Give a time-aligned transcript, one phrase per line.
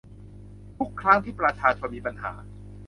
[0.77, 2.31] ทุกครั้งที่ประชาชนมีปัญหา